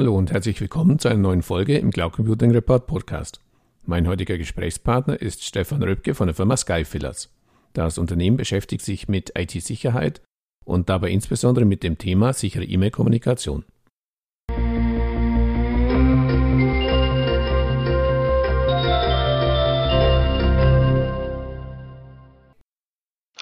[0.00, 3.38] Hallo und herzlich willkommen zu einer neuen Folge im Cloud Computing Report Podcast.
[3.84, 7.28] Mein heutiger Gesprächspartner ist Stefan Röpke von der Firma Skyfillers.
[7.74, 10.22] Das Unternehmen beschäftigt sich mit IT-Sicherheit
[10.64, 13.66] und dabei insbesondere mit dem Thema sichere E-Mail-Kommunikation.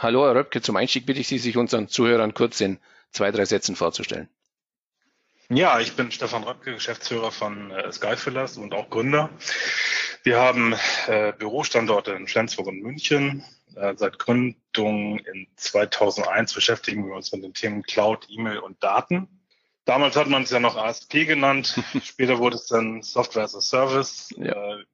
[0.00, 0.60] Hallo, Herr Röpke.
[0.60, 2.78] Zum Einstieg bitte ich Sie, sich unseren Zuhörern kurz in
[3.12, 4.28] zwei, drei Sätzen vorzustellen.
[5.50, 9.30] Ja, ich bin Stefan Röpke, Geschäftsführer von äh, Skyfillers und auch Gründer.
[10.22, 10.74] Wir haben
[11.06, 13.42] äh, Bürostandorte in Flensburg und München.
[13.74, 19.26] Äh, seit Gründung in 2001 beschäftigen wir uns mit den Themen Cloud, E-Mail und Daten.
[19.86, 21.82] Damals hat man es ja noch ASP genannt.
[22.04, 24.28] Später wurde es dann Software as a Service.
[24.36, 24.52] Ja.
[24.52, 24.84] Äh,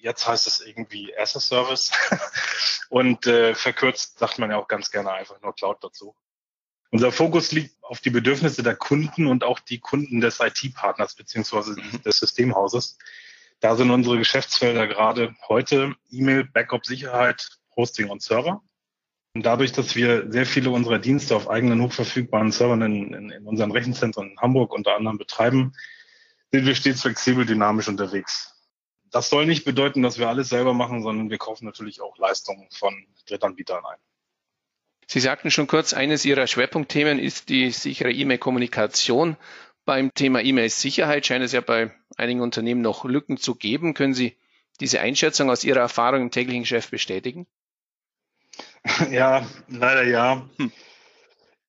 [0.00, 1.92] jetzt heißt es irgendwie as a Service.
[2.88, 6.16] und äh, verkürzt sagt man ja auch ganz gerne einfach nur Cloud dazu.
[6.94, 11.74] Unser Fokus liegt auf die Bedürfnisse der Kunden und auch die Kunden des IT-Partners beziehungsweise
[12.04, 12.98] des Systemhauses.
[13.58, 18.62] Da sind unsere Geschäftsfelder gerade heute E-Mail, Backup-Sicherheit, Hosting und Server.
[19.34, 23.44] Und dadurch, dass wir sehr viele unserer Dienste auf eigenen hochverfügbaren Servern in, in, in
[23.44, 25.72] unseren Rechenzentren in Hamburg unter anderem betreiben,
[26.52, 28.54] sind wir stets flexibel, dynamisch unterwegs.
[29.10, 32.68] Das soll nicht bedeuten, dass wir alles selber machen, sondern wir kaufen natürlich auch Leistungen
[32.70, 32.94] von
[33.26, 33.98] Drittanbietern ein.
[35.06, 39.36] Sie sagten schon kurz, eines Ihrer Schwerpunktthemen ist die sichere E-Mail-Kommunikation.
[39.84, 43.94] Beim Thema E-Mail-Sicherheit scheint es ja bei einigen Unternehmen noch Lücken zu geben.
[43.94, 44.36] Können Sie
[44.80, 47.46] diese Einschätzung aus Ihrer Erfahrung im täglichen Geschäft bestätigen?
[49.10, 50.48] Ja, leider ja.
[50.58, 50.70] Hm.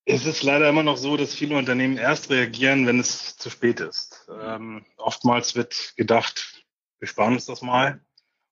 [0.08, 3.80] Es ist leider immer noch so, dass viele Unternehmen erst reagieren, wenn es zu spät
[3.80, 4.30] ist.
[4.30, 6.64] Ähm, oftmals wird gedacht,
[7.00, 8.02] wir sparen uns das mal.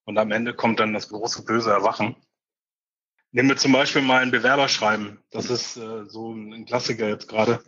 [0.05, 2.15] Und am Ende kommt dann das große böse Erwachen.
[3.35, 5.17] Nehmen wir zum Beispiel mal ein Bewerberschreiben.
[5.31, 7.63] Das ist äh, so ein Klassiker jetzt gerade.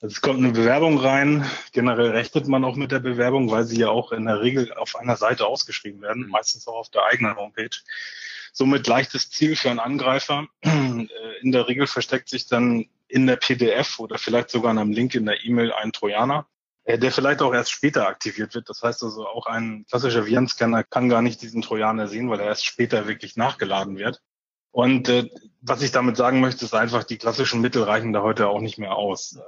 [0.00, 1.48] Also es kommt eine Bewerbung rein.
[1.72, 4.96] Generell rechnet man auch mit der Bewerbung, weil sie ja auch in der Regel auf
[4.96, 7.70] einer Seite ausgeschrieben werden, meistens auch auf der eigenen Homepage.
[8.52, 10.48] Somit leichtes Ziel für einen Angreifer.
[10.64, 14.90] Äh, in der Regel versteckt sich dann in der PDF oder vielleicht sogar in einem
[14.90, 16.48] Link in der E-Mail ein Trojaner.
[16.82, 18.68] Äh, der vielleicht auch erst später aktiviert wird.
[18.68, 22.46] Das heißt also, auch ein klassischer Virenscanner kann gar nicht diesen Trojaner sehen, weil er
[22.46, 24.20] erst später wirklich nachgeladen wird.
[24.78, 25.28] Und äh,
[25.60, 28.78] was ich damit sagen möchte, ist einfach, die klassischen Mittel reichen da heute auch nicht
[28.78, 29.40] mehr aus.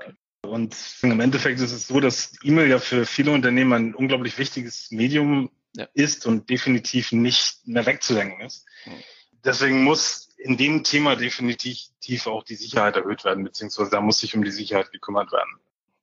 [0.43, 4.91] Und im Endeffekt ist es so, dass E-Mail ja für viele Unternehmen ein unglaublich wichtiges
[4.91, 5.87] Medium ja.
[5.95, 8.67] ist und definitiv nicht mehr wegzudenken ist.
[9.45, 14.35] Deswegen muss in dem Thema definitiv auch die Sicherheit erhöht werden, beziehungsweise da muss sich
[14.35, 15.61] um die Sicherheit gekümmert werden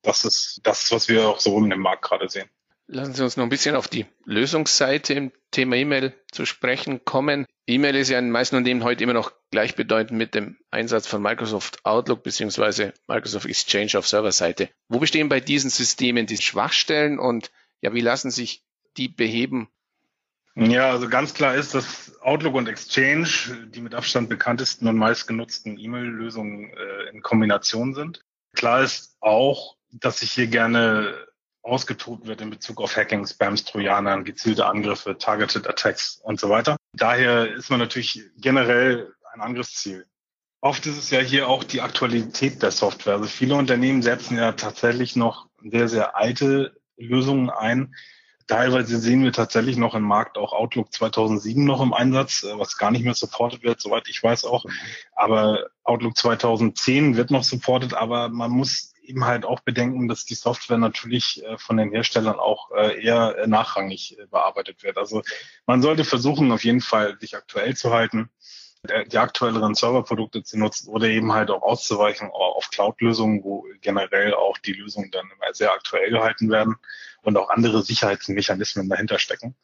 [0.07, 2.49] das ist das, was wir auch so im Markt gerade sehen.
[2.89, 7.45] Lassen Sie uns noch ein bisschen auf die Lösungsseite im Thema E-Mail zu sprechen kommen.
[7.67, 11.21] E-Mail ist ja in den meisten Unternehmen heute immer noch gleichbedeutend mit dem Einsatz von
[11.21, 12.91] Microsoft Outlook bzw.
[13.07, 14.69] Microsoft Exchange auf Serverseite.
[14.87, 18.63] Wo bestehen bei diesen Systemen die Schwachstellen und ja, wie lassen sich
[18.95, 19.67] die beheben?
[20.55, 25.77] Ja, also ganz klar ist, dass Outlook und Exchange die mit Abstand bekanntesten und meistgenutzten
[25.77, 28.23] E-Mail-Lösungen äh, in Kombination sind.
[28.55, 31.27] Klar ist auch, dass sich hier gerne
[31.67, 36.78] ausgetobt wird in Bezug auf Hacking, Spams, Trojanern, gezielte Angriffe, Targeted Attacks und so weiter.
[36.94, 40.06] Daher ist man natürlich generell ein Angriffsziel.
[40.61, 43.16] Oft ist es ja hier auch die Aktualität der Software.
[43.16, 47.94] Also viele Unternehmen setzen ja tatsächlich noch sehr, sehr alte Lösungen ein.
[48.47, 52.91] Teilweise sehen wir tatsächlich noch im Markt auch Outlook 2007 noch im Einsatz, was gar
[52.91, 54.63] nicht mehr supported wird, soweit ich weiß auch.
[55.13, 60.35] Aber Outlook 2010 wird noch supported, aber man muss eben halt auch bedenken, dass die
[60.35, 64.97] Software natürlich äh, von den Herstellern auch äh, eher äh, nachrangig bearbeitet wird.
[64.97, 65.23] Also
[65.66, 68.29] man sollte versuchen, auf jeden Fall sich aktuell zu halten,
[69.07, 74.57] die aktuelleren Serverprodukte zu nutzen oder eben halt auch auszuweichen auf Cloud-Lösungen, wo generell auch
[74.59, 76.75] die Lösungen dann immer sehr aktuell gehalten werden
[77.24, 79.56] und auch andere Sicherheitsmechanismen dahinter stecken.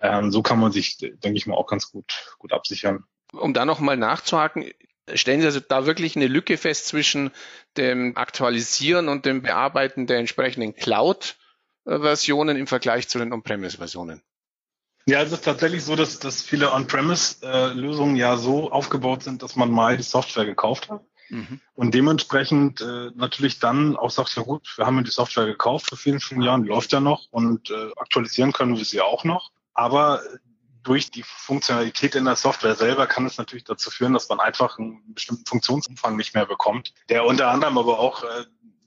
[0.00, 3.04] Ähm, so kann man sich, denke ich mal, auch ganz gut, gut absichern.
[3.32, 4.70] Um da nochmal nachzuhaken,
[5.14, 7.30] Stellen Sie also da wirklich eine Lücke fest zwischen
[7.76, 14.22] dem Aktualisieren und dem Bearbeiten der entsprechenden Cloud-Versionen im Vergleich zu den On-Premise-Versionen?
[15.06, 19.70] Ja, es ist tatsächlich so, dass, dass viele On-Premise-Lösungen ja so aufgebaut sind, dass man
[19.70, 21.02] mal die Software gekauft hat.
[21.28, 21.60] Mhm.
[21.74, 25.88] Und dementsprechend äh, natürlich dann auch sagt, ja gut, wir haben ja die Software gekauft
[25.88, 29.24] vor vielen, vielen Jahren, die läuft ja noch und äh, aktualisieren können wir sie auch
[29.24, 29.50] noch.
[29.74, 30.20] Aber
[30.82, 34.78] durch die Funktionalität in der Software selber kann es natürlich dazu führen, dass man einfach
[34.78, 38.44] einen bestimmten Funktionsumfang nicht mehr bekommt, der unter anderem aber auch äh,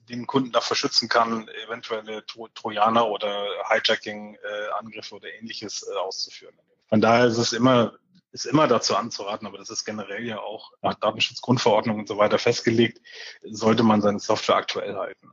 [0.08, 6.54] den Kunden davor schützen kann, eventuelle Tro Trojaner oder Hijacking-Angriffe oder ähnliches äh, auszuführen.
[6.88, 7.94] Von daher ist es immer
[8.32, 12.38] ist immer dazu anzuraten, aber das ist generell ja auch nach Datenschutzgrundverordnung und so weiter
[12.38, 13.00] festgelegt,
[13.42, 15.30] sollte man seine Software aktuell halten.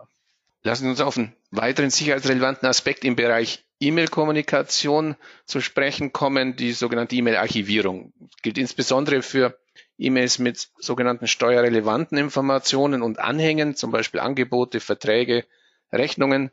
[0.63, 6.71] Lassen Sie uns auf einen weiteren sicherheitsrelevanten Aspekt im Bereich E-Mail-Kommunikation zu sprechen kommen, die
[6.71, 8.13] sogenannte E-Mail-Archivierung.
[8.42, 9.60] Gilt insbesondere für
[9.98, 15.45] E-Mails mit sogenannten steuerrelevanten Informationen und Anhängen, zum Beispiel Angebote, Verträge,
[15.92, 16.50] Rechnungen.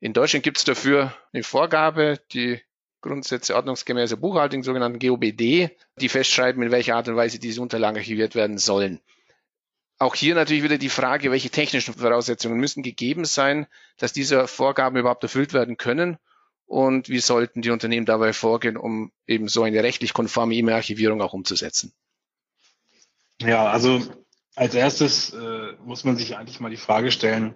[0.00, 2.60] In Deutschland gibt es dafür eine Vorgabe, die
[3.00, 8.34] Grundsätze ordnungsgemäßer Buchhaltung, sogenannten GOBD, die festschreiben, in welcher Art und Weise diese Unterlagen archiviert
[8.34, 9.00] werden sollen.
[9.98, 13.66] Auch hier natürlich wieder die Frage, welche technischen Voraussetzungen müssen gegeben sein,
[13.96, 16.18] dass diese Vorgaben überhaupt erfüllt werden können
[16.66, 21.32] und wie sollten die Unternehmen dabei vorgehen, um eben so eine rechtlich konforme E-Mail-Archivierung auch
[21.32, 21.92] umzusetzen?
[23.40, 24.02] Ja, also
[24.54, 27.54] als erstes äh, muss man sich eigentlich mal die Frage stellen,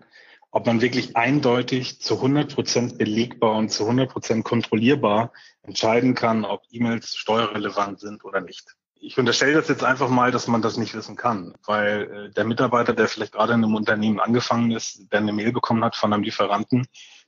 [0.51, 5.33] ob man wirklich eindeutig zu 100 Prozent belegbar und zu 100 Prozent kontrollierbar
[5.63, 8.77] entscheiden kann, ob E-Mails steuerrelevant sind oder nicht.
[9.03, 12.45] Ich unterstelle das jetzt einfach mal, dass man das nicht wissen kann, weil äh, der
[12.45, 16.13] Mitarbeiter, der vielleicht gerade in einem Unternehmen angefangen ist, der eine Mail bekommen hat von
[16.13, 16.87] einem Lieferanten,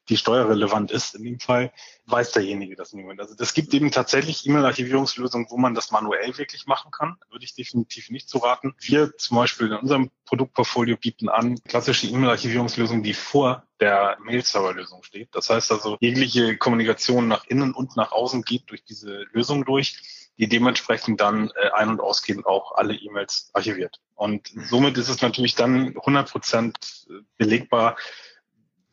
[0.08, 1.72] die steuerrelevant ist in dem Fall,
[2.06, 3.20] weiß derjenige das niemand.
[3.20, 7.16] Also das gibt eben tatsächlich E-Mail-Archivierungslösungen, wo man das manuell wirklich machen kann.
[7.30, 8.74] Würde ich definitiv nicht zu raten.
[8.80, 15.28] Wir zum Beispiel in unserem Produktportfolio bieten an klassische E-Mail-Archivierungslösungen, die vor der Mail-Server-Lösung steht.
[15.32, 20.21] Das heißt also, jegliche Kommunikation nach innen und nach außen geht durch diese Lösung durch
[20.38, 24.00] die dementsprechend dann äh, ein- und ausgehend auch alle E-Mails archiviert.
[24.14, 27.06] Und somit ist es natürlich dann 100 Prozent
[27.36, 27.96] belegbar,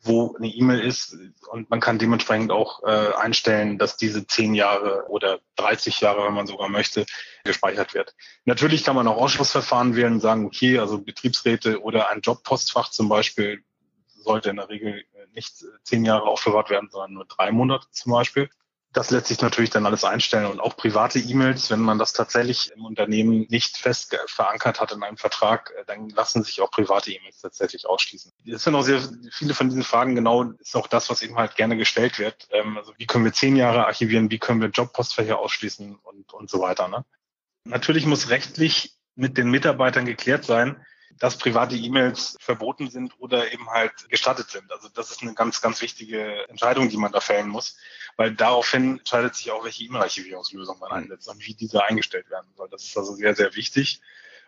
[0.02, 1.16] wo eine E-Mail ist
[1.50, 6.32] und man kann dementsprechend auch äh, einstellen, dass diese zehn Jahre oder 30 Jahre, wenn
[6.32, 7.04] man sogar möchte,
[7.44, 8.14] gespeichert wird.
[8.46, 13.08] Natürlich kann man auch Ausschlussverfahren wählen und sagen, okay, also Betriebsräte oder ein Jobpostfach zum
[13.08, 13.62] Beispiel
[14.06, 18.48] sollte in der Regel nicht zehn Jahre aufbewahrt werden, sondern nur drei Monate zum Beispiel
[18.92, 22.72] das lässt sich natürlich dann alles einstellen und auch private E-Mails, wenn man das tatsächlich
[22.74, 27.12] im Unternehmen nicht fest verankert hat in einem Vertrag, äh, dann lassen sich auch private
[27.12, 28.32] E-Mails tatsächlich ausschließen.
[28.46, 29.00] Es sind auch sehr
[29.32, 32.48] viele von diesen Fragen genau, ist auch das, was eben halt gerne gestellt wird.
[32.50, 36.50] Ähm, also wie können wir zehn Jahre archivieren, wie können wir Jobpostfächer ausschließen und, und
[36.50, 36.88] so weiter.
[36.88, 37.04] Ne?
[37.64, 40.84] Natürlich muss rechtlich mit den Mitarbeitern geklärt sein,
[41.18, 44.70] dass private E-Mails verboten sind oder eben halt gestattet sind.
[44.72, 47.76] Also das ist eine ganz, ganz wichtige Entscheidung, die man da fällen muss,
[48.16, 52.68] weil daraufhin entscheidet sich auch, welche E-Mail-Archivierungslösung man einsetzt und wie diese eingestellt werden soll.
[52.70, 54.00] Das ist also sehr, sehr wichtig.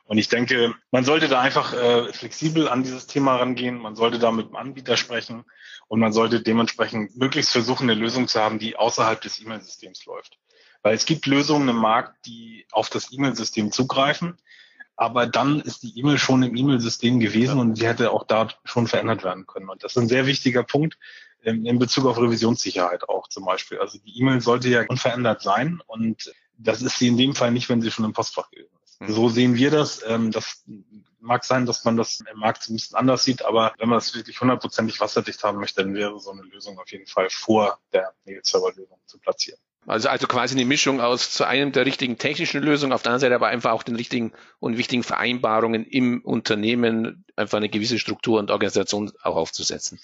[0.05, 3.79] Und ich denke, man sollte da einfach äh, flexibel an dieses Thema rangehen.
[3.79, 5.45] Man sollte da mit dem Anbieter sprechen
[5.89, 10.39] und man sollte dementsprechend möglichst versuchen, eine Lösung zu haben, die außerhalb des E-Mail-Systems läuft.
[10.83, 14.37] Weil es gibt Lösungen im Markt, die auf das E-Mail-System zugreifen
[15.03, 18.87] aber dann ist die E-Mail schon im E-Mail-System gewesen und sie hätte auch da schon
[18.87, 19.69] verändert werden können.
[19.69, 20.97] Und das ist ein sehr wichtiger Punkt
[21.43, 23.81] in, in Bezug auf Revisionssicherheit auch zum Beispiel.
[23.81, 27.69] Also die E-Mail sollte ja unverändert sein und das ist sie in dem Fall nicht,
[27.69, 29.01] wenn sie schon im Postfach gewesen ist.
[29.01, 29.13] Mhm.
[29.13, 30.05] So sehen wir das.
[30.07, 30.63] Ähm, das
[31.19, 34.15] mag sein, dass man das im Markt ein bisschen anders sieht, aber wenn man das
[34.15, 38.15] wirklich hundertprozentig wasserdicht haben möchte, dann wäre so eine Lösung auf jeden Fall vor der
[38.25, 39.59] Mail-Server-Lösung zu platzieren.
[39.87, 43.21] Also, also quasi eine Mischung aus zu einem der richtigen technischen Lösungen, auf der anderen
[43.21, 48.39] Seite aber einfach auch den richtigen und wichtigen Vereinbarungen im Unternehmen, einfach eine gewisse Struktur
[48.39, 49.99] und Organisation auch aufzusetzen.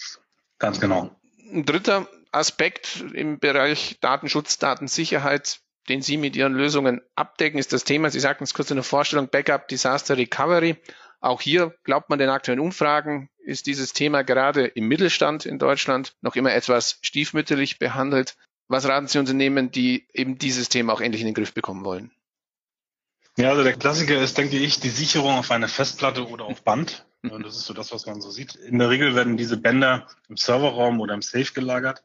[0.59, 1.11] Ganz genau.
[1.53, 7.85] Ein dritter Aspekt im Bereich Datenschutz, Datensicherheit, den Sie mit Ihren Lösungen abdecken, ist das
[7.85, 10.77] Thema, Sie sagten es kurz in der Vorstellung, Backup Disaster Recovery.
[11.21, 16.15] Auch hier glaubt man den aktuellen Umfragen, ist dieses Thema gerade im Mittelstand in Deutschland
[16.21, 18.37] noch immer etwas stiefmütterlich behandelt.
[18.69, 22.11] Was raten Sie Unternehmen, die eben dieses Thema auch endlich in den Griff bekommen wollen?
[23.39, 27.07] Ja, also der Klassiker ist, denke ich, die Sicherung auf eine Festplatte oder auf Band.
[27.23, 27.31] Mhm.
[27.31, 28.55] Und das ist so das, was man so sieht.
[28.57, 32.03] In der Regel werden diese Bänder im Serverraum oder im Safe gelagert.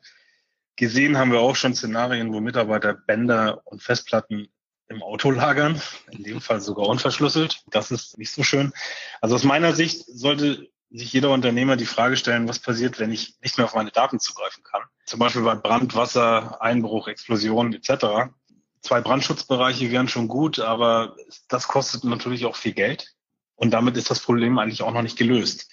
[0.75, 4.47] Gesehen haben wir auch schon Szenarien, wo Mitarbeiter Bänder und Festplatten
[4.87, 7.63] im Auto lagern, in dem Fall sogar unverschlüsselt.
[7.67, 8.73] Das ist nicht so schön.
[9.21, 13.35] Also aus meiner Sicht sollte sich jeder Unternehmer die Frage stellen, was passiert, wenn ich
[13.41, 14.83] nicht mehr auf meine Daten zugreifen kann.
[15.05, 18.31] Zum Beispiel bei Brand, Wasser, Einbruch, Explosion etc.
[18.81, 21.15] Zwei Brandschutzbereiche wären schon gut, aber
[21.47, 23.15] das kostet natürlich auch viel Geld.
[23.55, 25.69] Und damit ist das Problem eigentlich auch noch nicht gelöst.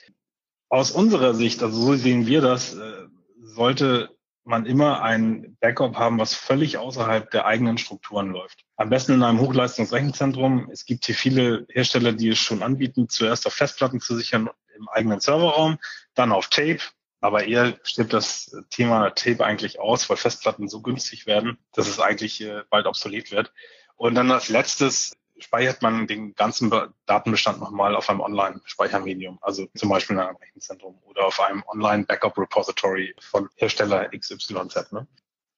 [0.71, 3.07] Aus unserer Sicht, also so sehen wir das, äh,
[3.43, 8.65] sollte man immer ein Backup haben, was völlig außerhalb der eigenen Strukturen läuft.
[8.77, 10.71] Am besten in einem Hochleistungsrechenzentrum.
[10.73, 14.49] Es gibt hier viele Hersteller, die es schon anbieten, zuerst auf Festplatten zu sichern
[14.81, 15.79] im eigenen Serverraum,
[16.15, 16.81] dann auf Tape.
[17.21, 22.01] Aber eher stirbt das Thema Tape eigentlich aus, weil Festplatten so günstig werden, dass es
[22.01, 23.53] eigentlich äh, bald obsolet wird.
[23.97, 26.71] Und dann als letztes speichert man den ganzen
[27.07, 33.15] Datenbestand nochmal auf einem Online-Speichermedium, also zum Beispiel in einem Rechenzentrum oder auf einem Online-Backup-Repository
[33.21, 34.93] von Hersteller XYZ.
[34.93, 35.07] Ne?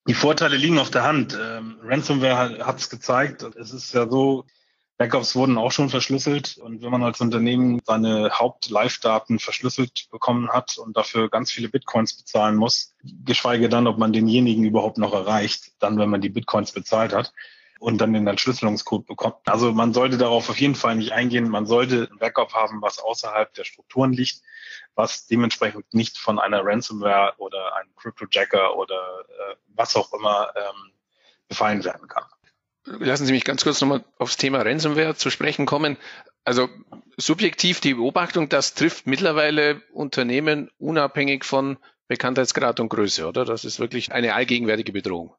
[0.09, 1.39] Die Vorteile liegen auf der Hand.
[1.41, 3.43] Ähm, Ransomware hat es gezeigt.
[3.43, 4.47] Es ist ja so,
[5.03, 10.79] Backups wurden auch schon verschlüsselt und wenn man als Unternehmen seine Haupt-Live-Daten verschlüsselt bekommen hat
[10.79, 12.95] und dafür ganz viele Bitcoins bezahlen muss,
[13.25, 17.33] geschweige dann, ob man denjenigen überhaupt noch erreicht, dann, wenn man die Bitcoins bezahlt hat
[17.81, 19.39] und dann den Entschlüsselungscode bekommt.
[19.47, 21.49] Also man sollte darauf auf jeden Fall nicht eingehen.
[21.49, 24.41] Man sollte ein Backup haben, was außerhalb der Strukturen liegt,
[24.95, 30.93] was dementsprechend nicht von einer Ransomware oder einem Cryptojacker oder äh, was auch immer ähm,
[31.49, 32.23] befallen werden kann.
[32.85, 35.97] Lassen Sie mich ganz kurz nochmal aufs Thema Ransomware zu sprechen kommen.
[36.45, 36.69] Also
[37.17, 43.45] subjektiv die Beobachtung, das trifft mittlerweile Unternehmen unabhängig von Bekanntheitsgrad und Größe, oder?
[43.45, 45.35] Das ist wirklich eine allgegenwärtige Bedrohung.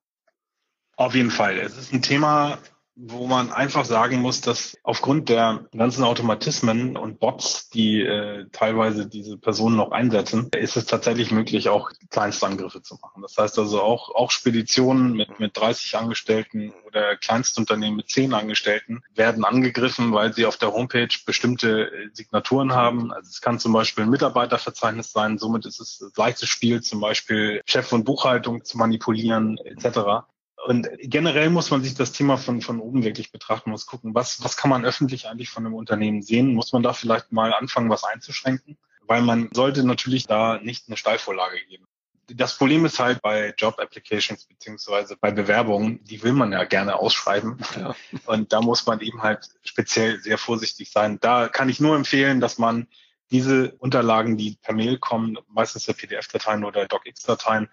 [0.95, 1.57] Auf jeden Fall.
[1.57, 2.59] Es ist ein Thema,
[2.95, 9.07] wo man einfach sagen muss, dass aufgrund der ganzen Automatismen und Bots, die äh, teilweise
[9.07, 13.21] diese Personen noch einsetzen, ist es tatsächlich möglich, auch Kleinstangriffe zu machen.
[13.23, 19.01] Das heißt also auch, auch Speditionen mit, mit 30 Angestellten oder Kleinstunternehmen mit 10 Angestellten
[19.15, 23.11] werden angegriffen, weil sie auf der Homepage bestimmte Signaturen haben.
[23.11, 25.39] Also es kann zum Beispiel ein Mitarbeiterverzeichnis sein.
[25.39, 30.25] Somit ist es leichtes Spiel, zum Beispiel Chef und Buchhaltung zu manipulieren etc.
[30.65, 34.43] Und generell muss man sich das Thema von, von oben wirklich betrachten, muss gucken, was,
[34.43, 36.53] was kann man öffentlich eigentlich von einem Unternehmen sehen?
[36.53, 38.77] Muss man da vielleicht mal anfangen, was einzuschränken?
[39.05, 41.85] Weil man sollte natürlich da nicht eine Steilvorlage geben.
[42.27, 46.97] Das Problem ist halt bei Job Applications beziehungsweise bei Bewerbungen, die will man ja gerne
[46.97, 47.57] ausschreiben.
[47.75, 47.93] Ja.
[48.25, 51.19] Und da muss man eben halt speziell sehr vorsichtig sein.
[51.19, 52.87] Da kann ich nur empfehlen, dass man
[53.31, 57.67] diese Unterlagen, die per Mail kommen, meistens der PDF-Dateien oder DocX-Dateien,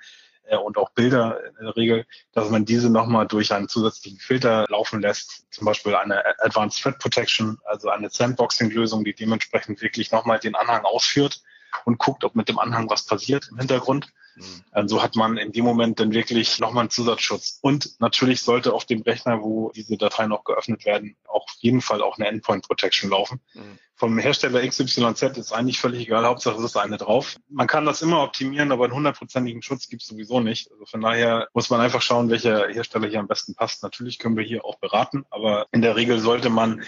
[0.59, 5.01] und auch Bilder in der Regel, dass man diese nochmal durch einen zusätzlichen Filter laufen
[5.01, 10.55] lässt, zum Beispiel eine Advanced Threat Protection, also eine Sandboxing-Lösung, die dementsprechend wirklich nochmal den
[10.55, 11.43] Anhang ausführt
[11.85, 14.09] und guckt, ob mit dem Anhang was passiert im Hintergrund.
[14.37, 14.89] Mhm.
[14.89, 17.59] So hat man in dem Moment dann wirklich nochmal einen Zusatzschutz.
[17.63, 21.81] Und natürlich sollte auf dem Rechner, wo diese Dateien auch geöffnet werden, auch auf jeden
[21.81, 23.41] Fall auch eine Endpoint Protection laufen.
[23.55, 23.79] Mhm.
[24.01, 27.37] Vom Hersteller XYZ ist eigentlich völlig egal, Hauptsache es ist eine drauf.
[27.51, 30.71] Man kann das immer optimieren, aber einen hundertprozentigen Schutz gibt es sowieso nicht.
[30.73, 33.83] Also von daher muss man einfach schauen, welcher Hersteller hier am besten passt.
[33.83, 36.83] Natürlich können wir hier auch beraten, aber in der Regel sollte man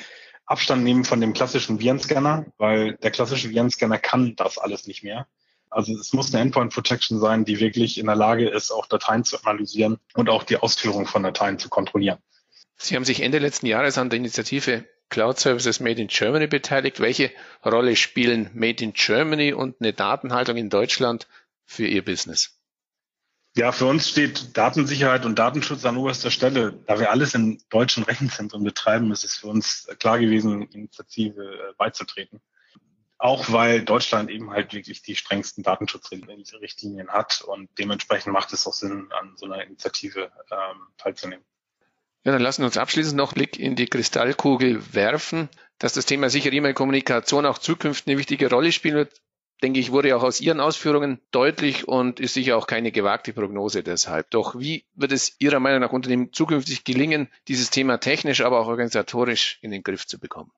[0.47, 5.27] Abstand nehmen von dem klassischen Virenscanner, weil der klassische Virenscanner kann das alles nicht mehr.
[5.73, 9.25] Also es muss eine Endpoint Protection sein, die wirklich in der Lage ist, auch Dateien
[9.25, 12.19] zu analysieren und auch die Ausführung von Dateien zu kontrollieren.
[12.77, 17.01] Sie haben sich Ende letzten Jahres an der Initiative Cloud Services Made in Germany beteiligt.
[17.01, 17.31] Welche
[17.65, 21.27] Rolle spielen Made in Germany und eine Datenhaltung in Deutschland
[21.65, 22.59] für Ihr Business?
[23.55, 26.73] Ja, für uns steht Datensicherheit und Datenschutz an oberster Stelle.
[26.87, 32.41] Da wir alles in deutschen Rechenzentren betreiben, ist es für uns klar gewesen, Initiative beizutreten.
[33.23, 38.73] Auch weil Deutschland eben halt wirklich die strengsten Datenschutzrichtlinien hat und dementsprechend macht es auch
[38.73, 41.45] Sinn, an so einer Initiative ähm, teilzunehmen.
[42.25, 45.49] Ja, dann lassen wir uns abschließend noch einen Blick in die Kristallkugel werfen.
[45.79, 49.21] Dass das Thema sichere E-Mail-Kommunikation auch zukünftig eine wichtige Rolle spielen wird,
[49.63, 53.85] denke ich, wurde auch aus Ihren Ausführungen deutlich und ist sicher auch keine gewagte Prognose
[53.85, 54.33] deshalb.
[54.33, 58.67] Doch wie wird es Ihrer Meinung nach Unternehmen zukünftig gelingen, dieses Thema technisch, aber auch
[58.67, 60.51] organisatorisch in den Griff zu bekommen?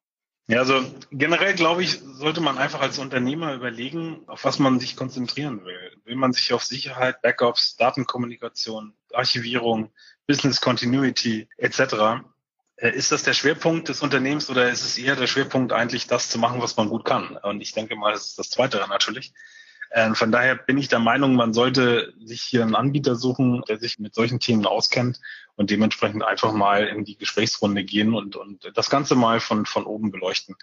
[0.47, 4.95] Ja, also generell glaube ich, sollte man einfach als Unternehmer überlegen, auf was man sich
[4.95, 5.97] konzentrieren will.
[6.05, 9.91] Will man sich auf Sicherheit, Backups, Datenkommunikation, Archivierung,
[10.27, 12.25] Business Continuity etc.
[12.77, 16.29] Äh, ist das der Schwerpunkt des Unternehmens oder ist es eher der Schwerpunkt eigentlich das
[16.29, 17.39] zu machen, was man gut kann?
[17.39, 19.33] Und ich denke mal, das ist das Zweite natürlich.
[19.93, 23.79] Ähm, von daher bin ich der Meinung, man sollte sich hier einen Anbieter suchen, der
[23.79, 25.21] sich mit solchen Themen auskennt
[25.57, 29.85] und dementsprechend einfach mal in die Gesprächsrunde gehen und, und das Ganze mal von, von
[29.85, 30.57] oben beleuchten.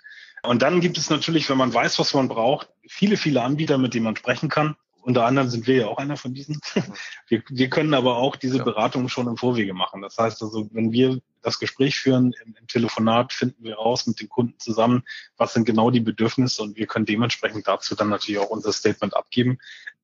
[0.43, 3.93] Und dann gibt es natürlich, wenn man weiß, was man braucht, viele, viele Anbieter, mit
[3.93, 4.75] denen man sprechen kann.
[5.03, 6.59] Unter anderem sind wir ja auch einer von diesen.
[7.27, 10.01] Wir, wir können aber auch diese Beratung schon im Vorwege machen.
[10.01, 14.19] Das heißt also, wenn wir das Gespräch führen, im, im, Telefonat finden wir raus mit
[14.19, 15.03] dem Kunden zusammen,
[15.37, 19.15] was sind genau die Bedürfnisse und wir können dementsprechend dazu dann natürlich auch unser Statement
[19.15, 19.59] abgeben.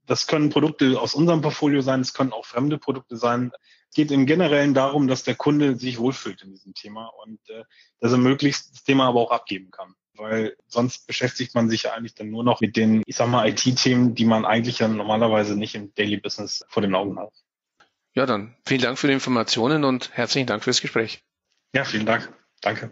[0.05, 3.51] Das können Produkte aus unserem Portfolio sein, es können auch fremde Produkte sein.
[3.89, 7.63] Es geht im Generellen darum, dass der Kunde sich wohlfühlt in diesem Thema und äh,
[7.99, 9.95] dass er möglichst das Thema aber auch abgeben kann.
[10.15, 13.47] Weil sonst beschäftigt man sich ja eigentlich dann nur noch mit den, ich sag mal,
[13.47, 17.33] IT-Themen, die man eigentlich ja normalerweise nicht im Daily Business vor den Augen hat.
[18.13, 21.23] Ja, dann vielen Dank für die Informationen und herzlichen Dank fürs Gespräch.
[21.73, 22.33] Ja, vielen Dank.
[22.61, 22.91] Danke.